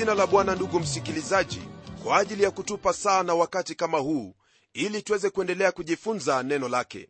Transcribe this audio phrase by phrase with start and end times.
[0.00, 1.62] jina la bwana ndugu msikilizaji
[2.02, 4.34] kwa ajili ya kutupa saa na wakati kama huu
[4.72, 7.08] ili tuweze kuendelea kujifunza neno lake.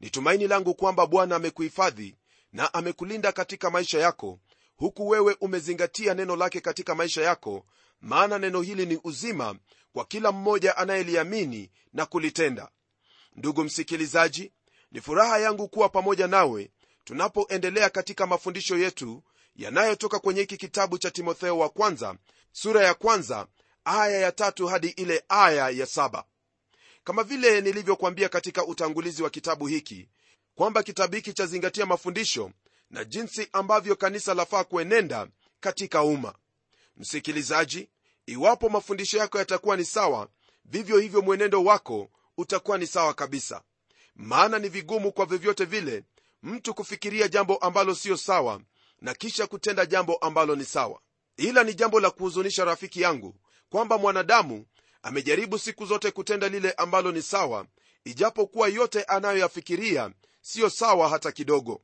[0.00, 2.16] Ni tumaini langu kwamba bwana amekuhifadhi
[2.52, 4.38] na amekulinda katika maisha yako
[4.76, 7.64] huku wewe umezingatia neno lake katika maisha yako
[8.00, 9.56] maana neno hili ni uzima
[9.92, 12.68] kwa kila mmoja anayeliamini na kulitenda.
[13.36, 14.52] Ndugu msikilizaji
[14.92, 16.70] ni furaha yangu kuwa pamoja nawe
[17.04, 19.22] tunapoendelea katika mafundisho yetu
[19.56, 22.16] yanayotoka kwenye hiki kitabu cha timotheo wa kwanza
[22.52, 23.46] sura ya kwanza
[23.84, 26.24] aya ya tatu hadi ile aya ya saba.
[27.04, 30.08] Kama vile nilivyokuambia katika utangulizi wa kitabu hiki
[30.54, 32.50] kwamba kitabu hiki chazingatia mafundisho
[32.90, 35.28] na jinsi ambavyo kanisa lafaa kuenenda
[35.60, 36.34] katika umma.
[36.96, 37.88] Msikilizaji
[38.26, 40.28] iwapo mafundisho yako yatakuwa ni sawa
[40.64, 43.62] vivyo hivyo mwenendo wako utakuwa ni sawa kabisa.
[44.16, 46.04] Maana ni vigumu kwa vyovyote vile
[46.42, 48.60] mtu kufikiria jambo ambalo siyo sawa
[49.04, 51.00] na kisha kutenda jambo ambalo ni sawa.
[51.36, 53.36] Ila ni jambo la kuhuzunisha rafiki yangu
[53.68, 54.66] kwamba mwanadamu
[55.02, 57.66] amejaribu siku zote kutenda lile ambalo ni sawa
[58.04, 60.10] ijapokuwa yote anayoyafikiria
[60.40, 61.82] siyo sawa hata kidogo.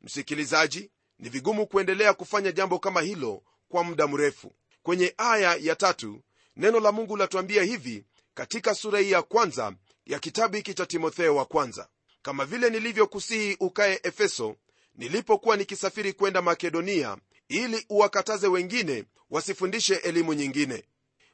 [0.00, 4.52] Msikilizaji ni vigumu kuendelea kufanya jambo kama hilo kwa muda mrefu.
[4.82, 6.22] Kwenye aya ya tatu
[6.56, 9.72] neno la mungu latuambia hivi katika sura hii ya kwanza
[10.06, 11.88] ya kitabu hiki cha timotheo wa kwanza.
[12.22, 14.56] Kama vile nilivyokusihi ukaye efeso
[14.96, 17.16] nilipokuwa nikisafiri kwenda makedonia
[17.48, 20.84] ili uwakataze wengine wasifundishe elimu nyingine.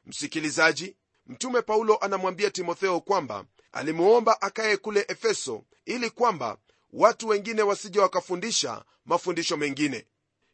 [0.05, 0.95] Msikilizaji
[1.27, 6.57] mtume paulo anamwambia timotheo kwamba alimuomba akaye kule efeso ili kwamba
[6.93, 10.05] watu wengine wasije wakafundisha mafundisho mengine.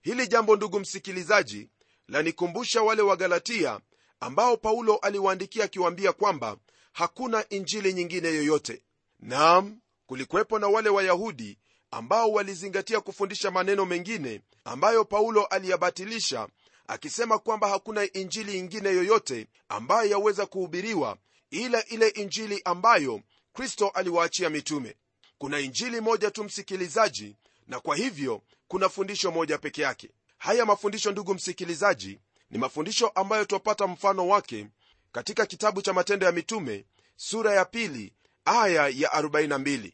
[0.01, 1.69] Hili jambo ndugu msikilizaji
[2.07, 3.79] lanikumbusha wale wa galatia
[4.19, 6.57] ambao paulo aliwaandikia akiwaambia kwamba
[6.94, 8.84] hakuna injili nyingine yoyote.
[9.19, 11.57] Naam kulikuwepo na wale wayahudi
[11.91, 16.47] ambao walizingatia kufundisha maneno mengine ambayo paulo aliyabatilisha
[16.88, 21.17] akisema kwamba hakuna injili ingine yoyote ambayo yaweza kuhubiriwa
[21.51, 23.22] ila ile injili ambayo
[23.53, 24.95] kristo aliwaachia mitume.
[25.38, 27.35] Kuna injili moja tu msikilizaji
[27.67, 30.09] na kwa hivyo kuna fundisho moja peke yake.
[30.38, 34.67] Haya mafundisho ndugu msikilizaji ni mafundisho ambayo twapata mfano wake
[35.11, 36.85] katika kitabu cha matendo ya mitume
[37.16, 38.13] sura ya pili
[38.45, 39.91] aya ya 42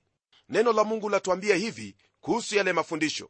[0.49, 3.29] neno la mungu latuambia hivi kuhusu yale mafundisho.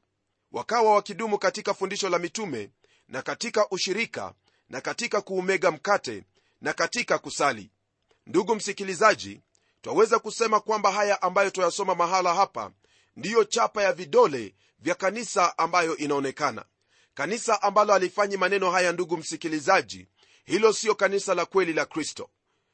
[0.51, 2.69] Wakawa wakidumu katika fundisho la mitume
[3.07, 4.33] na katika ushirika
[4.69, 6.23] na katika kuumega mkate
[6.61, 7.71] na katika kusali.
[8.27, 9.41] Ndugu msikilizaji
[9.81, 12.71] twaweza kusema kwamba haya ambayo twayasoma mahala hapa
[13.15, 16.65] ndiyo chapa ya vidole vya kanisa ambayo inaonekana.
[17.13, 20.07] Kanisa ambalo alifanyi maneno haya ndugu msikilizaji
[20.45, 22.29] hilo siyo kanisa la kweli la kristo.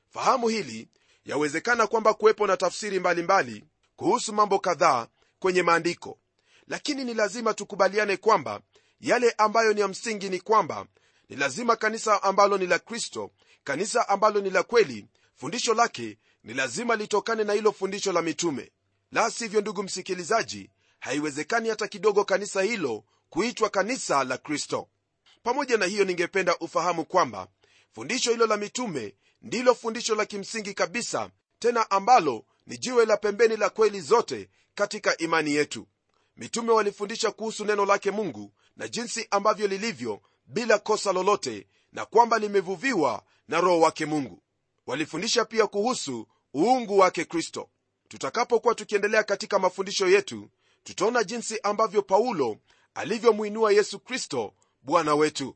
[0.10, 0.88] Fahamu hili
[1.26, 3.71] yawezekana kwamba kuwepo na tafsiri mbalimbali mbali,
[4.02, 5.08] kuhusu mambo kadhaa
[5.40, 6.20] kwenye maandiko.
[6.68, 8.62] Lakini ni lazima tukubaliane kwamba
[9.00, 10.86] yale ambayo ni ya msingi ni kwamba
[11.30, 13.32] ni lazima kanisa ambalo ni la kristo
[13.64, 18.72] kanisa ambalo ni la kweli fundisho lake ni lazima litokane na hilo fundisho la mitume.
[19.12, 20.70] La sivyo ndugu msikilizaji
[21.00, 24.88] haiwezekani hata kidogo kanisa hilo kuitwa kanisa la kristo.
[25.44, 27.48] Pamoja na hiyo ningependa ufahamu kwamba
[27.92, 31.30] fundisho hilo la mitume ndilo fundisho la kimsingi kabisa
[31.60, 35.88] tena ambalo ni jiwe la pembeni la kweli zote katika imani yetu.
[36.38, 42.40] Mitume walifundisha kuhusu neno lake mungu na jinsi ambavyo lilivyo bila kosa lolote na kwamba
[42.40, 44.44] limevuviwa na roho wake mungu.
[44.88, 47.70] Walifundisha pia kuhusu uungu wake kristo.
[48.08, 50.50] Tutakapokuwa tukiendelea katika mafundisho yetu
[50.84, 52.58] tutaona jinsi ambavyo paulo
[52.94, 55.56] alivyomwinua yesu kristo bwana wetu.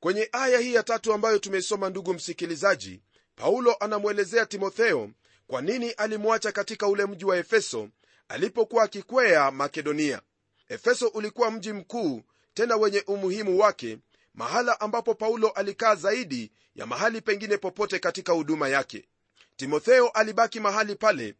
[0.00, 3.02] Kwenye aya hii ya tatu ambayo tumeisoma ndugu msikilizaji
[3.36, 5.10] paulo anamwelezea timotheo
[5.46, 7.88] kwa nini alimwacha katika ule mji wa efeso
[8.28, 10.22] alipokuwa akikwea makedonia?
[10.68, 12.22] Efeso ulikuwa mji mkuu
[12.54, 13.98] tena wenye umuhimu wake
[14.34, 19.08] mahala ambapo paulo alikaa zaidi ya mahali pengine popote katika huduma yake.
[19.56, 21.34] Timotheo alibaki mahali pale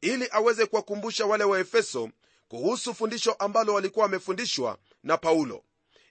[0.00, 2.10] ili aweze kuwakumbusha wale wa efeso
[2.48, 5.64] kuhusu fundisho ambalo walikuwa wamefundishwa na paulo.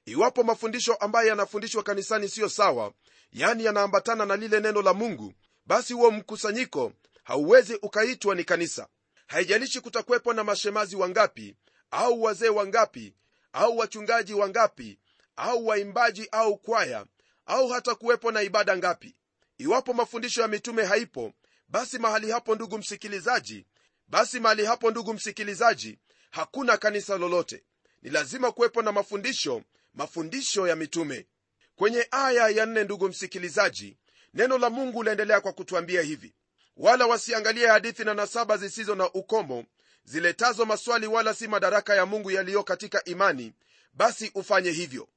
[0.06, 2.94] Iwapo mafundisho ambayo yanafundishwa kanisani siyo sawa
[3.34, 5.34] yani yanaambatana na lile neno la mungu
[5.66, 6.92] basi huo mkusanyiko
[7.30, 8.88] hauwezi ukaitwa ni kanisa.
[9.28, 11.56] Haijalishi kutakuwepo na mashemazi wangapi
[11.92, 13.14] au wazee wangapi
[13.54, 15.00] au wachungaji wangapi
[15.36, 17.06] au waimbaji au kwaya
[17.46, 19.16] au hata kuwepo na ibada ngapi.
[19.58, 21.34] Iwapo mafundisho ya mitume haipo
[21.68, 23.66] basi mahali hapo ndugu msikilizaji
[24.08, 26.00] basi mahali hapo ndugu msikilizaji
[26.32, 27.64] hakuna kanisa lolote.
[28.02, 31.28] Ni lazima kuwepo na mafundisho mafundisho ya mitume.
[31.76, 33.98] Kwenye aya ya nne ndugu msikilizaji
[34.34, 36.34] neno la mungu laendelea kwa kutuambia hivi
[36.80, 39.66] wala wasiangalie hadithi na nasaba zisizo na ukomo
[40.04, 43.54] ziletazo maswali wala si madaraka ya mungu yaliyo katika imani
[43.94, 45.08] basi ufanye hivyo.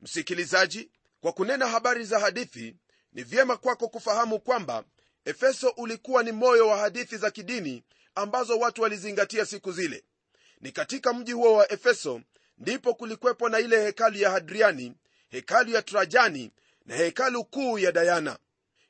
[0.00, 0.90] Msikilizaji
[1.20, 2.76] kwa kunena habari za hadithi
[3.12, 4.84] ni vyema kwako kufahamu kwamba
[5.24, 7.84] efeso ulikuwa ni moyo wa hadithi za kidini
[8.14, 10.04] ambazo watu walizingatia siku zile.
[10.60, 12.20] Ni katika mji huo wa efeso
[12.58, 14.94] ndipo kulikwepo na ile hekalu ya hadriani
[15.28, 16.50] hekalu ya trajani
[16.86, 18.38] na hekalu kuu ya dayana.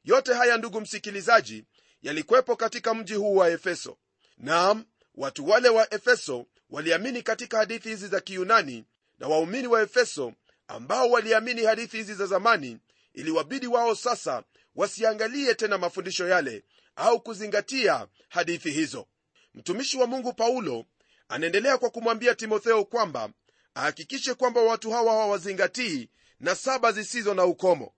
[0.04, 1.64] Yote haya ndugu msikilizaji
[2.02, 3.96] yalikwepo katika mji huu wa efeso.
[4.38, 4.84] Naam
[5.14, 8.84] watu wale wa efeso waliamini katika hadithi hizi za kiyunani
[9.18, 10.32] na waumini wa efeso
[10.68, 12.78] ambao waliamini hadithi hizi za zamani
[13.14, 14.42] iliwabidi wao sasa
[14.74, 16.64] wasiangalie tena mafundisho yale
[16.96, 19.06] au kuzingatia hadithi hizo.
[19.54, 20.84] Mtumishi wa mungu paulo
[21.28, 23.30] anaendelea kwa kumwambia timotheo kwamba
[23.74, 26.08] ahakikishe kwamba watu hawa hawazingatii
[26.40, 27.94] na saba zisizo na ukomo.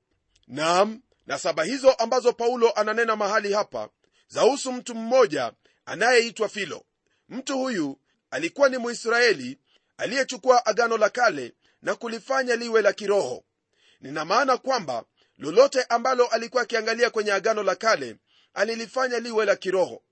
[0.46, 1.00] Naam
[1.30, 3.88] na saba hizo ambazo paulo ananena mahali hapa
[4.28, 5.52] zahusu mtu mmoja
[5.86, 6.84] anayeitwa filo.
[7.28, 7.98] Mtu huyu
[8.30, 9.58] alikuwa ni muisraeli
[9.96, 13.44] aliyechukua agano la kale na kulifanya liwe la kiroho.
[14.00, 15.04] Nina maana kwamba
[15.38, 18.16] lolote ambalo alikuwa akiangalia kwenye agano la kale
[18.54, 20.02] alilifanya liwe la kiroho.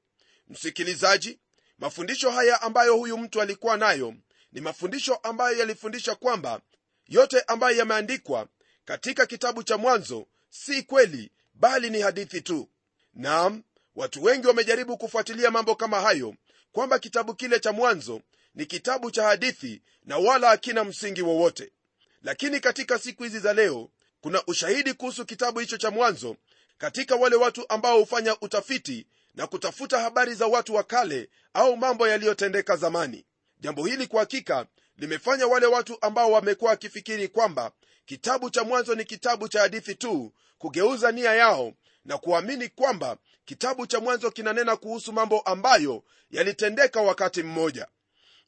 [0.49, 1.39] Msikilizaji
[1.79, 4.15] mafundisho haya ambayo huyu mtu alikuwa nayo
[4.53, 6.61] ni mafundisho ambayo yalifundisha kwamba
[7.09, 8.47] yote ambayo yameandikwa
[8.85, 12.69] katika kitabu cha mwanzo si kweli bali ni hadithi tu.
[13.15, 13.63] Naam
[13.97, 16.35] watu wengi wamejaribu kufuatilia mambo kama hayo
[16.73, 18.21] kwamba kitabu kile cha mwanzo
[18.55, 21.73] ni kitabu cha hadithi na wala hakina msingi wowote.
[22.23, 23.91] Lakini katika siku hizi za leo
[24.21, 26.37] kuna ushahidi kuhusu kitabu hicho cha mwanzo
[26.79, 32.09] katika wale watu ambao hufanya utafiti na kutafuta habari za watu wa kale au mambo
[32.09, 33.25] yaliyotendeka zamani.
[33.61, 34.67] Jambo hili kwa hakika
[34.97, 37.73] limefanya wale watu ambao wamekuwa wakifikiri kwamba
[38.09, 41.73] kitabu cha mwanzo ni kitabu cha hadithi tu kugeuza nia yao
[42.05, 47.87] na kuamini kwamba kitabu cha mwanzo kinanena kuhusu mambo ambayo yalitendeka wakati mmoja.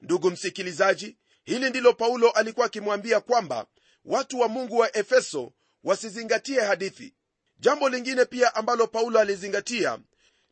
[0.01, 3.67] Ndugu msikilizaji hili ndilo paulo alikuwa akimwambia kwamba
[4.05, 5.53] watu wa mungu wa efeso
[5.85, 7.15] wasizingatie hadithi.
[7.59, 9.99] Jambo lingine pia ambalo paulo alizingatia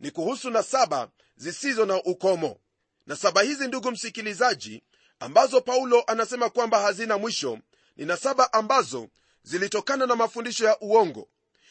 [0.01, 2.61] ni kuhusu nasaba zisizo na ukomo.
[3.07, 4.83] Nasaba hizi ndugu msikilizaji
[5.21, 7.59] ambazo paulo anasema kwamba hazina mwisho
[7.99, 9.09] ni nasaba ambazo
[9.43, 11.29] zilitokana na mafundisho ya uongo.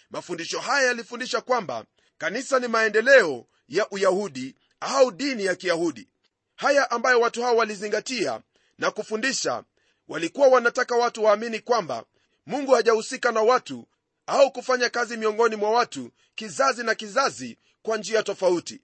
[0.09, 1.85] Mafundisho haya yalifundisha kwamba
[2.17, 6.07] kanisa ni maendeleo ya uyahudi au dini ya kiyahudi.
[6.55, 8.41] Haya ambayo watu hao walizingatia
[8.77, 9.63] na kufundisha
[10.07, 12.05] walikuwa wanataka watu waamini kwamba
[12.45, 13.87] mungu hajahusika na watu
[14.27, 18.81] au kufanya kazi miongoni mwa watu kizazi na kizazi kwa njia tofauti.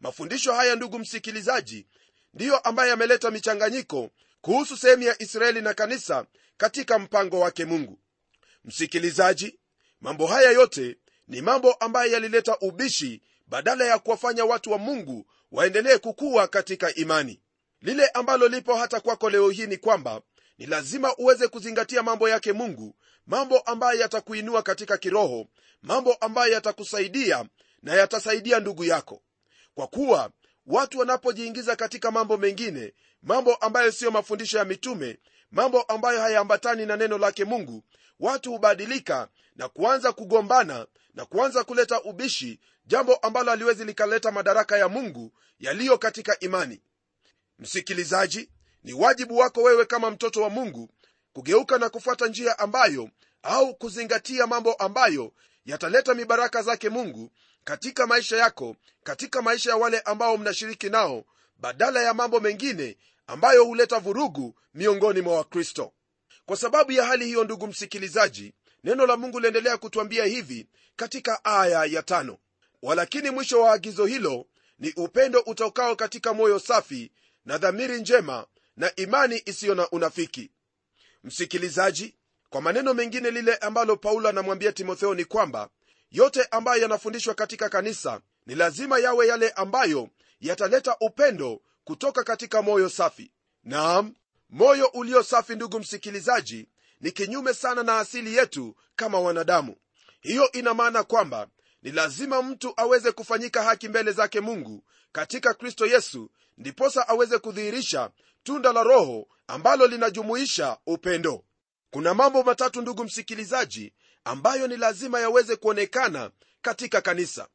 [0.00, 1.86] Mafundisho haya ndugu msikilizaji
[2.34, 6.26] ndiyo ambayo yameleta michanganyiko kuhusu sehemu ya israeli na kanisa
[6.58, 7.98] katika mpango wake mungu.
[8.64, 9.58] Msikilizaji
[10.00, 10.96] mambo haya yote
[11.28, 17.40] ni mambo ambayo yalileta ubishi badala ya kuwafanya watu wa mungu waendelee kukuwa katika imani.
[17.80, 20.22] Lile ambalo lipo hata kwako leo hii ni kwamba
[20.58, 22.96] ni lazima uweze kuzingatia mambo yake mungu
[23.26, 25.48] mambo ambayo yatakuinua katika kiroho
[25.82, 27.44] mambo ambayo yatakusaidia
[27.82, 29.22] na yatasaidia ndugu yako.
[29.74, 30.30] Kwa kuwa
[30.66, 35.18] watu wanapojiingiza katika mambo mengine mambo ambayo siyo mafundisho ya mitume
[35.50, 37.84] mambo ambayo hayaambatani na neno lake mungu.
[38.20, 44.88] Watu hubadilika na kuanza kugombana na kuanza kuleta ubishi jambo ambalo haliwezi likaleta madaraka ya
[44.88, 46.80] mungu yaliyo katika imani.
[47.58, 48.50] Msikilizaji
[48.84, 50.90] ni wajibu wako wewe kama mtoto wa mungu
[51.32, 53.10] kugeuka na kufuata njia ambayo
[53.42, 55.32] au kuzingatia mambo ambayo
[55.64, 57.30] yataleta mibaraka zake mungu
[57.64, 61.24] katika maisha yako katika maisha ya wale ambao mnashiriki nao
[61.58, 62.96] badala ya mambo mengine
[63.28, 65.92] ambayo huleta vurugu miongoni mwa wakristo.
[66.46, 68.54] Kwa sababu ya hali hiyo ndugu msikilizaji
[68.84, 70.66] neno la mungu liendelea kutwambia hivi
[70.96, 72.38] katika aya ya tano.
[72.82, 74.46] Walakini mwisho wa agizo hilo
[74.78, 77.12] ni upendo utokao katika moyo safi
[77.44, 80.50] na dhamiri njema na imani isiyo na unafiki.
[81.24, 82.14] Msikilizaji
[82.50, 85.68] kwa maneno mengine lile ambalo paulo anamwambia timotheo ni kwamba
[86.10, 90.08] yote ambayo yanafundishwa katika kanisa ni lazima yawe yale ambayo
[90.40, 93.32] yataleta upendo kutoka katika moyo safi.
[93.64, 94.14] Naam
[94.50, 96.68] moyo ulio safi ndugu msikilizaji
[97.00, 99.76] ni kinyume sana na asili yetu kama wanadamu.
[100.20, 101.48] Hiyo ina maana kwamba
[101.82, 104.84] ni lazima mtu aweze kufanyika haki mbele zake mungu.
[105.12, 108.10] Katika kristo yesu ndiposa aweze kudhihirisha
[108.42, 111.44] tunda la roho ambalo linajumuisha upendo.
[111.90, 113.92] Kuna mambo matatu ndugu msikilizaji
[114.24, 116.30] ambayo ni lazima yaweze kuonekana
[116.62, 117.48] katika kanisa.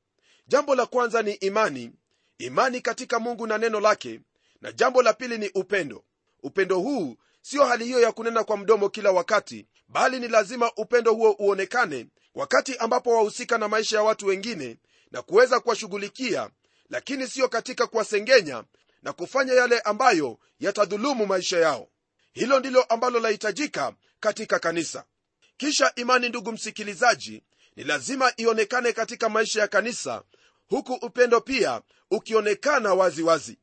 [0.48, 1.92] Jambo la kwanza ni imani
[2.46, 4.22] imani katika mungu na neno lake.
[4.62, 6.04] Na jambo la pili ni upendo.
[6.44, 11.14] Upendo huu sio hali hiyo ya kunena kwa mdomo kila wakati bali ni lazima upendo
[11.14, 14.78] huo uonekane wakati ambapo wahusika na maisha ya watu wengine
[15.12, 16.50] na kuweza kuwashughulikia
[16.90, 18.64] lakini siyo katika kuwasengenya
[19.02, 21.90] na kufanya yale ambayo yatadhulumu maisha yao.
[22.34, 25.06] Hilo ndilo ambalo lahitajika katika kanisa.
[25.58, 27.44] Kisha imani ndugu msikilizaji
[27.76, 30.24] ni lazima ionekane katika maisha ya kanisa
[30.70, 33.58] huku upendo pia ukionekana waziwazi wazi.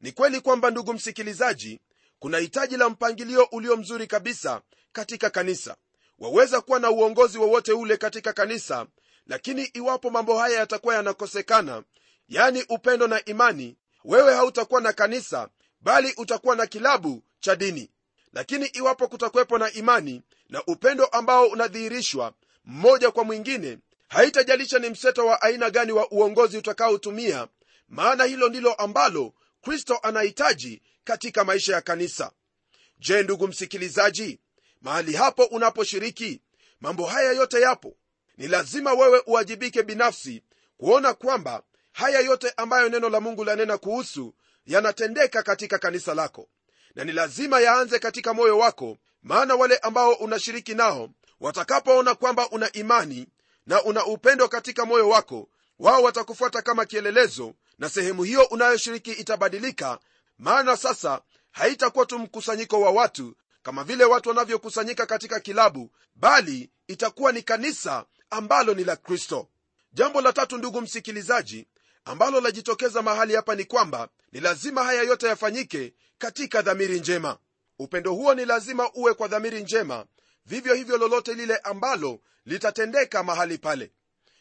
[0.00, 1.80] ni kweli kwamba ndugu msikilizaji
[2.18, 4.60] kuna hitaji la mpangilio ulio mzuri kabisa
[4.92, 5.76] katika kanisa
[6.18, 8.86] waweza kuwa na uongozi wowote ule katika kanisa
[9.26, 11.82] lakini iwapo mambo haya yatakuwa yanakosekana
[12.28, 15.48] yani upendo na imani wewe hautakuwa na kanisa
[15.80, 17.90] bali utakuwa na kilabu cha dini
[18.32, 22.32] lakini iwapo kutakuwepo na imani na upendo ambao unadhihirishwa
[22.64, 23.78] mmoja kwa mwingine
[24.12, 27.48] haitajalisha ni mseto wa aina gani wa uongozi utakaotumia
[27.88, 32.32] maana hilo ndilo ambalo kristo anahitaji katika maisha ya kanisa.
[32.98, 34.38] Je ndugu msikilizaji
[34.80, 36.40] mahali hapo unaposhiriki
[36.80, 37.96] mambo haya yote yapo?
[38.36, 40.42] Ni lazima wewe uwajibike binafsi
[40.76, 44.34] kuona kwamba haya yote ambayo neno la mungu lanena kuhusu
[44.66, 46.48] yanatendeka katika kanisa lako.
[46.94, 52.72] Na ni lazima yaanze katika moyo wako maana wale ambao unashiriki nao watakapoona kwamba una
[52.72, 53.26] imani
[53.66, 59.98] na una upendo katika moyo wako wao watakufuata kama kielelezo na sehemu hiyo unayoshiriki itabadilika
[60.38, 67.32] maana sasa haitakuwa tu mkusanyiko wa watu kama vile watu wanavyokusanyika katika kilabu bali itakuwa
[67.32, 69.48] ni kanisa ambalo ni la kristo.
[69.92, 71.66] Jambo la tatu ndugu msikilizaji
[72.04, 77.38] ambalo lajitokeza mahali hapa ni kwamba ni lazima haya yote yafanyike katika dhamiri njema.
[77.78, 80.06] Upendo huo ni lazima uwe kwa dhamiri njema.
[80.46, 83.92] Vivyo hivyo lolote lile ambalo litatendeka mahali pale.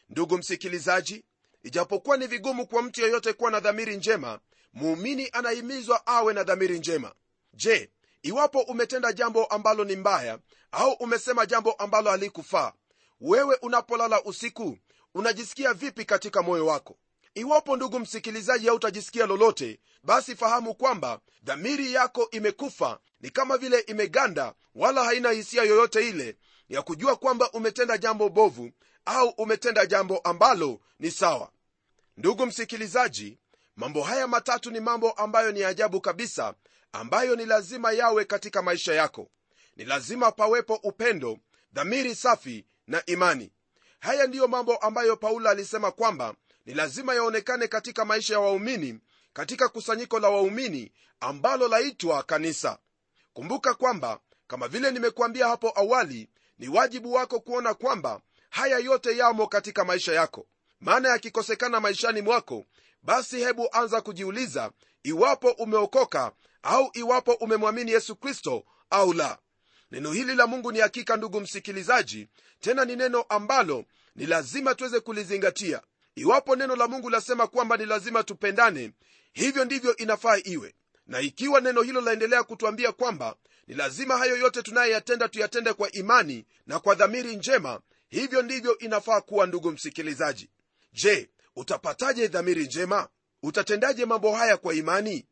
[0.10, 1.26] Ndugu msikilizaji
[1.64, 4.40] ijapokuwa ni vigumu kwa mtu yeyote kuwa na dhamiri njema
[4.74, 7.14] muumini anahimizwa awe na dhamiri njema.
[7.54, 7.92] Je
[8.22, 10.40] iwapo umetenda jambo ambalo ni mbaya
[10.72, 12.74] au umesema jambo ambalo halikufaa
[13.22, 14.78] wewe unapolala usiku
[15.16, 16.98] unajisikia vipi katika moyo wako?
[17.36, 24.54] Iwapo ndugu msikilizaji hautajisikia lolote basi fahamu kwamba dhamiri yako imekufa ni kama vile imeganda
[24.76, 26.38] wala haina hisia yoyote ile
[26.72, 28.72] ya kujua kwamba umetenda jambo bovu
[29.06, 31.52] au umetenda jambo ambalo ni sawa.
[32.18, 33.38] Ndugu msikilizaji
[33.76, 36.54] mambo haya matatu ni mambo ambayo ni ajabu kabisa
[36.92, 39.28] ambayo ni lazima yawe katika maisha yako.
[39.76, 41.38] Ni lazima pawepo upendo
[41.74, 43.52] dhamiri safi na imani.
[44.00, 46.36] Haya ndiyo mambo ambayo paulo alisema kwamba
[46.66, 49.00] ni lazima yaonekane katika maisha ya waumini
[49.34, 52.78] katika kusanyiko la waumini ambalo laitwa kanisa.
[53.34, 56.30] Kumbuka kwamba kama vile nimekuambia hapo awali
[56.62, 60.48] ni wajibu wako kuona kwamba haya yote yamo katika maisha yako.
[60.80, 62.66] Maana yakikosekana maishani mwako
[63.04, 64.72] basi hebu anza kujiuliza
[65.04, 66.32] iwapo umeokoka
[66.64, 69.38] au iwapo umemwamini yesu kristo au la.
[69.92, 72.28] Neno hili la mungu ni hakika ndugu msikilizaji.
[72.60, 75.82] Tena ni neno ambalo ni lazima tuweze kulizingatia.
[76.16, 78.92] Iwapo neno la mungu lasema kwamba ni lazima tupendane
[79.34, 80.76] hivyo ndivyo inafaa iwe.
[81.08, 83.36] Na ikiwa neno hilo laendelea kutwambia kwamba
[83.72, 87.82] ni lazima hayo yote tunayoyatenda tuyatende kwa imani na kwa dhamiri njema.
[88.10, 90.50] Hivyo ndivyo inafaa kuwa ndugu msikilizaji.
[90.94, 93.08] Je utapataje dhamiri njema?
[93.44, 95.26] Utatendaje mambo haya kwa imani?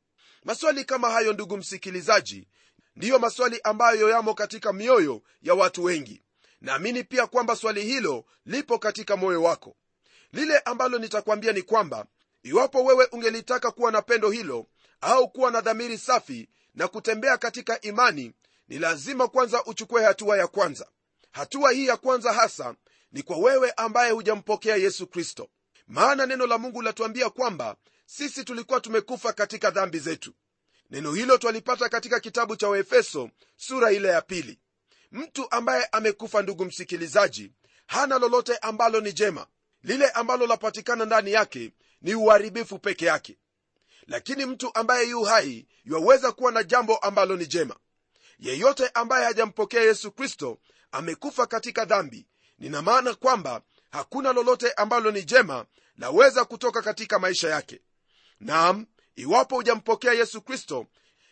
[0.44, 2.48] Maswali kama hayo ndugu msikilizaji
[2.96, 6.24] ndiyo maswali ambayo yamo katika mioyo ya watu wengi.
[6.62, 9.76] Naamini pia kwamba swali hilo lipo katika moyo wako.
[10.34, 12.06] Lile ambalo nitakwambia ni kwamba
[12.44, 14.68] iwapo wewe ungelitaka kuwa na pendo hilo
[15.02, 18.34] au kuwa na dhamiri safi na kutembea katika imani
[18.68, 20.88] ni lazima kwanza uchukue hatua ya kwanza.
[21.32, 22.76] Hatua hii ya kwanza hasa
[23.12, 25.50] ni kwa wewe ambaye hujampokea yesu kristo.
[25.88, 30.34] Maana neno la mungu latuambia kwamba sisi tulikuwa tumekufa katika dhambi zetu.
[30.90, 34.60] Neno hilo twalipata katika kitabu cha waefeso sura ile ya pili.
[35.12, 37.52] Mtu ambaye amekufa ndugu msikilizaji
[37.88, 39.48] hana lolote ambalo ni jema.
[39.84, 41.72] Lile ambalo lapatikana ndani yake
[42.02, 43.38] ni uharibifu peke yake
[44.10, 47.76] lakini mtu ambaye yu hai yuwaweza kuwa na jambo ambalo ni jema.
[48.40, 50.58] Yeyote ambaye hajampokea yesu kristo
[50.92, 52.28] amekufa katika dhambi.
[52.60, 53.62] Nina maana kwamba
[53.92, 55.66] hakuna lolote ambalo ni jema
[55.98, 57.82] laweza kutoka katika maisha yake.
[58.40, 58.86] Naam
[59.16, 60.86] iwapo hujampokea yesu kristo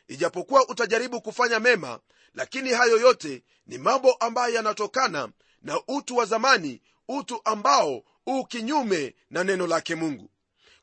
[0.08, 2.00] ijapokuwa utajaribu kufanya mema
[2.34, 5.30] lakini hayo yote ni mambo ambayo yanatokana
[5.62, 10.30] na utu wa zamani utu ambao huu kinyume na neno lake mungu.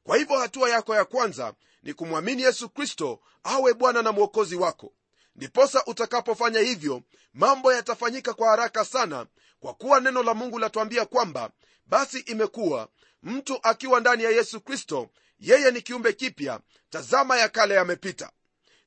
[0.05, 4.93] Kwa hivyo hatua yako ya kwanza ni kumwamini yesu kristo awe bwana na mwokozi wako.
[5.37, 7.03] Ndiposa utakapofanya hivyo
[7.35, 9.27] mambo yatafanyika kwa haraka sana
[9.61, 11.51] kwa kuwa neno la mungu latuambia kwamba
[11.87, 12.89] basi imekuwa
[13.23, 15.11] mtu akiwa ndani ya yesu kristo
[15.41, 16.61] yeye ni kiumbe kipya
[16.91, 18.31] tazama ya kale yamepita.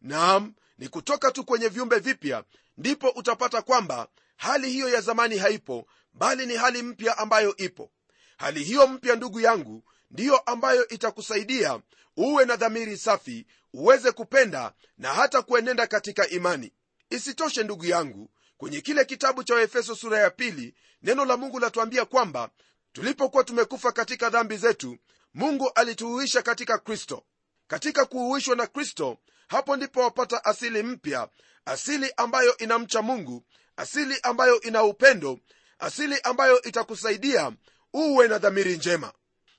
[0.01, 2.43] Naam ni kutoka tu kwenye viumbe vipya
[2.77, 7.91] ndipo utapata kwamba hali hiyo ya zamani haipo bali ni hali mpya ambayo ipo.
[8.37, 11.79] Hali hiyo mpya ndugu yangu ndiyo ambayo itakusaidia
[12.17, 16.73] uwe na dhamiri safi uweze kupenda na hata kuenenda katika imani.
[17.09, 22.05] Isitoshe ndugu yangu kwenye kile kitabu cha waefeso sura ya pili neno la mungu latuambia
[22.05, 22.49] kwamba
[22.93, 24.97] tulipokuwa tumekufa katika dhambi zetu
[25.33, 27.23] mungu alituhuisha katika kristo.
[27.67, 31.29] Katika kuhuishwa na kristo hapo ndipo wapata asili mpya
[31.65, 33.43] asili ambayo inamcha mungu
[33.77, 35.39] asili ambayo ina upendo
[35.79, 37.51] asili ambayo itakusaidia
[37.93, 39.13] uwe na dhamiri njema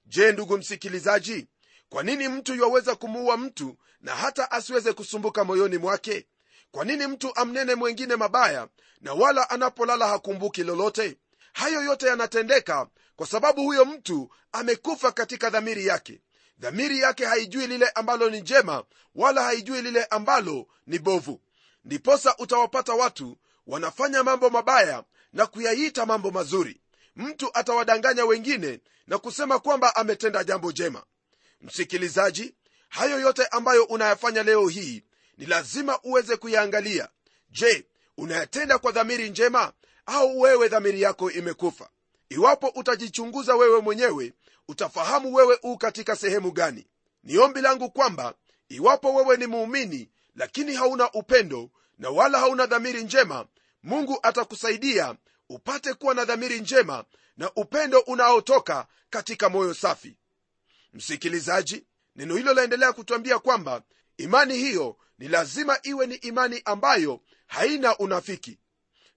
[0.09, 1.47] je ndugu msikilizaji
[1.89, 6.27] kwa nini mtu yuwaweza kumuua mtu na hata asiweze kusumbuka moyoni mwake?
[6.71, 8.69] Kwa nini mtu amnene mwengine mabaya
[9.01, 11.19] na wala anapolala hakumbuki lolote?
[11.53, 12.87] Hayo yote yanatendeka
[13.17, 16.21] kwa sababu huyo mtu amekufa katika dhamiri yake.
[16.59, 18.85] Dhamiri yake haijui lile ambalo ni njema
[19.15, 21.41] wala haijui lile ambalo ni bovu.
[21.85, 26.81] Ndiposa utawapata watu wanafanya mambo mabaya na kuyaita mambo mazuri
[27.19, 31.03] mtu atawadanganya wengine na kusema kwamba ametenda jambo jema.
[31.61, 32.55] Msikilizaji
[32.89, 35.05] hayo yote ambayo unayafanya leo hii
[35.39, 37.09] ni lazima uweze kuyaangalia.
[37.51, 39.73] Je unayatenda kwa dhamiri njema
[40.07, 41.89] au wewe dhamiri yako imekufa?
[42.29, 44.33] Iwapo utajichunguza wewe mwenyewe
[44.69, 46.87] utafahamu wewe u katika sehemu gani.
[47.25, 48.35] Ni ombi langu kwamba
[48.69, 53.47] iwapo wewe ni muumini lakini hauna upendo na wala hauna dhamiri njema
[53.83, 55.15] mungu atakusaidia
[55.49, 57.05] upate kuwa na dhamiri njema
[57.37, 60.17] na upendo unaotoka katika moyo safi.
[60.93, 61.85] Msikilizaji
[62.17, 63.83] neno hilo laendelea kutwambia kwamba
[64.17, 68.59] imani hiyo ni lazima iwe ni imani ambayo haina unafiki.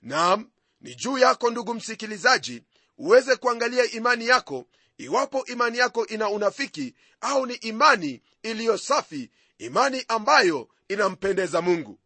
[0.01, 0.49] Naam
[0.81, 2.63] ni juu yako ndugu msikilizaji
[2.97, 4.65] uweze kuangalia imani yako
[4.97, 11.99] iwapo imani yako ina unafiki au ni imani iliyo safi imani ambayo inampendeza mungu.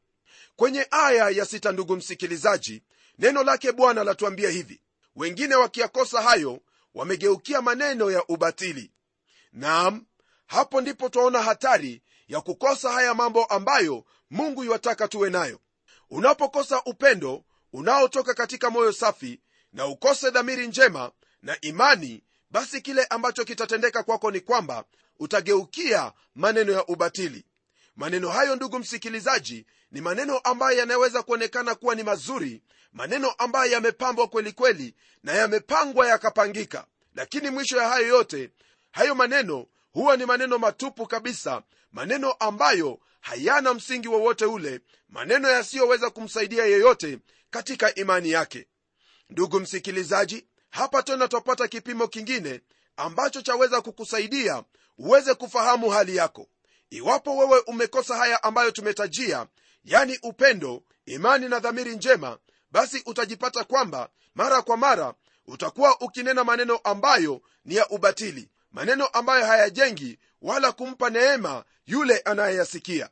[0.56, 2.84] Kwenye aya ya sita ndugu msikilizaji
[3.20, 4.82] neno lake bwana latuambia hivi
[5.16, 6.60] wengine wakiyakosa hayo
[6.94, 8.92] wamegeukia maneno ya ubatili.
[9.54, 10.06] Naam
[10.48, 15.60] hapo ndipo twaona hatari ya kukosa haya mambo ambayo mungu iwataka tuwe nayo.
[16.10, 19.40] Unapokosa upendo unaotoka katika moyo safi
[19.74, 24.84] na ukose dhamiri njema na imani basi kile ambacho kitatendeka kwako ni kwamba
[25.20, 27.46] utageukia maneno ya ubatili
[27.96, 32.62] maneno hayo ndugu msikilizaji ni maneno ambayo yanaweza kuonekana kuwa ni mazuri
[32.94, 36.86] maneno ambayo yamepambwa kwelikweli na yamepangwa yakapangika.
[37.16, 38.50] Lakini mwisho ya hayo yote
[38.92, 44.80] hayo maneno huwa ni maneno matupu kabisa maneno ambayo hayana msingi wowote ule
[45.10, 48.68] maneno yasiyoweza kumsaidia yeyote katika imani yake.
[49.30, 52.62] Ndugu msikilizaji hapa tena twapata kipimo kingine
[52.98, 54.64] ambacho chaweza kukusaidia
[54.98, 56.48] uweze kufahamu hali yako
[56.90, 59.48] iwapo wewe umekosa haya ambayo tumetajia
[59.86, 62.38] yani upendo imani na dhamiri njema
[62.72, 65.14] basi utajipata kwamba mara kwa mara
[65.48, 73.10] utakuwa ukinena maneno ambayo ni ya ubatili maneno ambayo hayajengi wala kumpa neema yule anayeyasikia.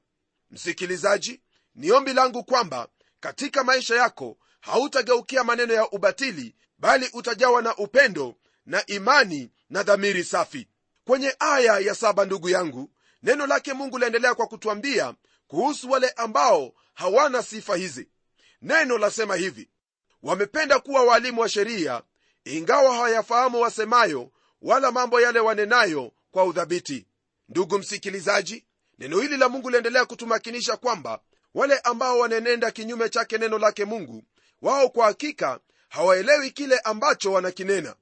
[0.51, 1.41] Msikilizaji
[1.75, 2.87] ni ombi langu kwamba
[3.19, 10.23] katika maisha yako hautageukia maneno ya ubatili bali utajawa na upendo na imani na dhamiri
[10.23, 10.67] safi.
[11.05, 12.89] Kwenye aya ya saba ndugu yangu
[13.23, 15.13] neno lake mungu laendelea kwa kutwambia
[15.47, 18.09] kuhusu wale ambao hawana sifa hizi.
[18.61, 19.69] Neno lasema hivi
[20.23, 22.01] wamependa kuwa waalimu wa sheria
[22.45, 24.31] ingawa hawayafahamu wasemayo
[24.61, 27.07] wala mambo yale wanenayo kwa udhabiti
[27.49, 28.65] ndugu msikilizaji
[28.99, 31.19] neno hili la mungu liendelea kutumakinisha kwamba
[31.53, 34.23] wale ambao wanenenda kinyume chake neno lake mungu
[34.61, 35.59] wao kwa hakika
[35.89, 37.95] hawaelewi kile ambacho wanakinena.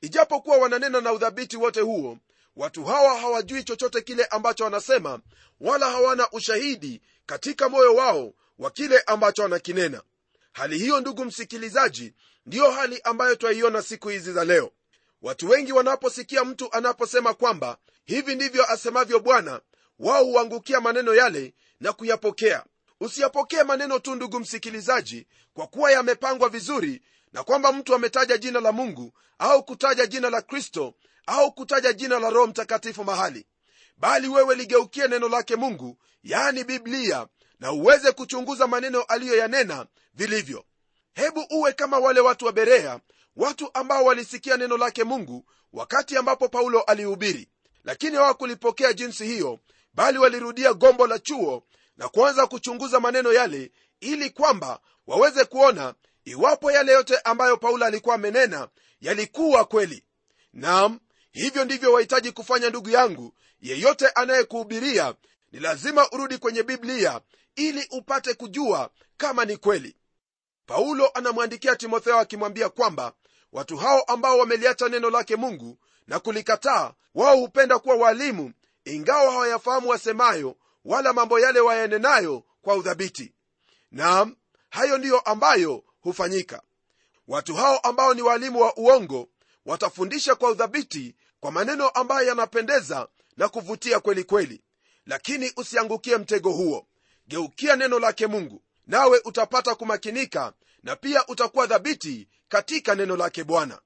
[0.00, 2.18] Ijapokuwa wananena na udhabiti wote huo
[2.60, 5.20] watu hawa hawajui chochote kile ambacho wanasema
[5.60, 10.02] wala hawana ushahidi katika moyo wao wa kile ambacho wanakinena.
[10.52, 12.14] Hali hiyo ndugu msikilizaji
[12.46, 14.72] ndiyo hali ambayo twaiona siku hizi za leo.
[15.22, 19.60] Watu wengi wanaposikia mtu anaposema kwamba hivi ndivyo asemavyo bwana
[19.98, 22.64] wao huangukia maneno yale na kuyapokea.
[23.00, 28.72] Usiyapokee maneno tu ndugu msikilizaji kwa kuwa yamepangwa vizuri na kwamba mtu ametaja jina la
[28.72, 30.94] mungu au kutaja jina la kristo
[31.30, 33.46] au kutaja jina la roho mtakatifu mahali
[33.96, 37.26] bali wewe ligeukie neno lake mungu yaani biblia
[37.60, 40.64] na uweze kuchunguza maneno aliyoyanena vilivyo.
[41.14, 43.00] Hebu uwe kama wale watu wa berea
[43.36, 47.48] watu ambao walisikia neno lake mungu wakati ambapo paulo alihubiri.
[47.84, 49.58] Lakini hawakulipokea jinsi hiyo
[49.94, 51.62] bali walirudia gombo la chuo
[51.96, 58.14] na kuanza kuchunguza maneno yale ili kwamba waweze kuona iwapo yale yote ambayo paulo alikuwa
[58.14, 58.68] amenena
[59.00, 60.04] yalikuwa kweli.
[60.52, 61.00] Nam
[61.32, 63.34] hivyo ndivyo wahitaji kufanya ndugu yangu.
[63.60, 65.14] Yeyote anayekuhubiria
[65.52, 67.20] ni lazima urudi kwenye biblia
[67.56, 69.96] ili upate kujua kama ni kweli.
[70.66, 73.12] Paulo anamwandikia timotheo akimwambia kwamba
[73.52, 78.52] watu hao ambao wameliacha neno lake mungu na kulikataa wao hupenda kuwa waalimu
[78.84, 83.32] ingawa hawayafahamu wasemayo wala mambo yale wayanenayo kwa udhabiti
[83.90, 84.36] naam
[84.70, 86.62] hayo ndiyo ambayo hufanyika.
[87.28, 89.28] Watu hao ambao ni waalimu wa uongo
[89.66, 94.62] watafundisha kwa udhabiti kwa maneno ambayo yanapendeza na kuvutia kweli kweli.
[95.06, 96.86] Lakini usiangukie mtego huo.
[97.28, 103.80] Geukia neno lake mungu nawe utapata kumakinika na pia utakuwa dhabiti katika neno lake bwana.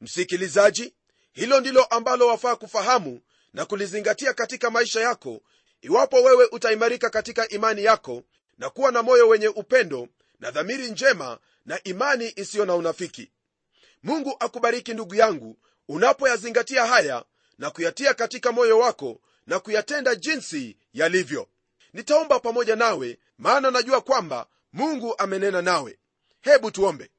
[0.00, 0.94] Msikilizaji
[1.32, 3.20] hilo ndilo ambalo wafaa kufahamu
[3.52, 5.40] na kulizingatia katika maisha yako
[5.82, 8.22] iwapo wewe utaimarika katika imani yako
[8.58, 10.08] na kuwa na moyo wenye upendo
[10.40, 13.30] na dhamiri njema na imani isiyo na unafiki
[14.04, 15.56] mungu akubariki ndugu yangu
[15.88, 17.24] unapoyazingatia haya
[17.58, 21.48] na kuyatia katika moyo wako na kuyatenda jinsi yalivyo.
[21.92, 25.98] Nitaomba pamoja nawe maana najua kwamba mungu amenena nawe.
[26.40, 27.10] Hebu tuombe.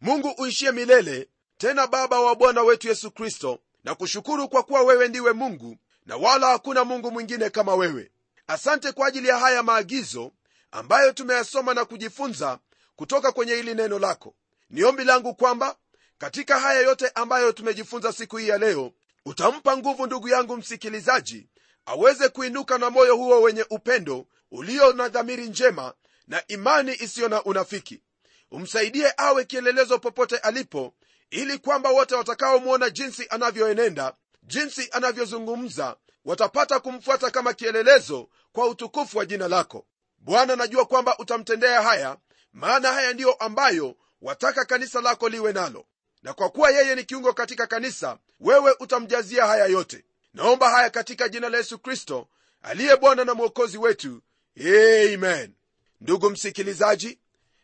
[0.00, 1.28] Mungu uishie milele
[1.58, 5.76] tena baba wa bwana wetu yesu kristo na kushukuru kwa kuwa wewe ndiwe mungu
[6.06, 8.10] na wala hakuna mungu mwingine kama wewe.
[8.46, 10.32] Asante kwa ajili ya haya maagizo
[10.70, 12.58] ambayo tumeyasoma na kujifunza
[12.96, 14.34] kutoka kwenye hili neno lako.
[14.70, 15.76] Ni ombi langu kwamba
[16.22, 18.92] katika haya yote ambayo tumejifunza siku hii ya leo
[19.26, 21.48] utampa nguvu ndugu yangu msikilizaji
[21.86, 25.94] aweze kuinuka na moyo huo wenye upendo ulio na dhamiri njema
[26.26, 28.02] na imani isiyo na unafiki.
[28.50, 30.94] Umsaidie awe kielelezo popote alipo
[31.30, 39.26] ili kwamba wote watakaomwona jinsi anavyoenenda jinsi anavyozungumza watapata kumfuata kama kielelezo kwa utukufu wa
[39.26, 39.86] jina lako.
[40.18, 42.16] Bwana najua kwamba utamtendea haya
[42.52, 45.86] maana haya ndiyo ambayo wataka kanisa lako liwe nalo
[46.22, 50.04] na kwa kuwa yeye ni kiungo katika kanisa wewe utamjazia haya yote.
[50.34, 52.28] Naomba haya katika jina la yesu kristo
[52.62, 54.22] aliye bwana na mwokozi wetu.
[54.60, 55.52] Amen.
[56.00, 57.18] Ndugu msikilizaji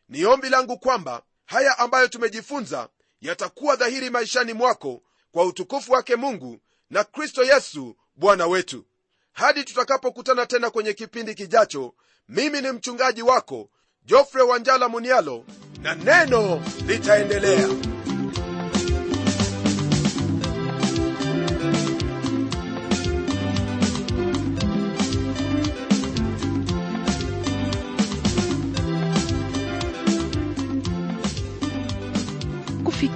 [0.08, 2.88] ni ombi langu kwamba haya ambayo tumejifunza
[3.20, 8.84] yatakuwa dhahiri maishani mwako kwa utukufu wake mungu na kristo yesu bwana wetu.
[9.32, 11.94] Hadi tutakapokutana tena kwenye kipindi kijacho
[12.28, 13.68] mimi ni mchungaji wako
[14.04, 15.44] jofre wanjala munialo
[15.82, 17.68] na neno litaendelea